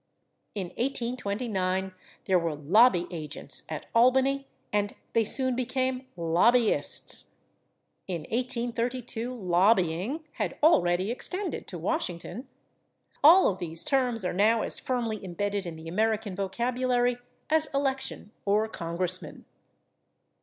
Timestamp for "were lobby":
2.39-3.05